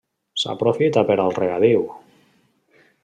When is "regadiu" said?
1.41-1.85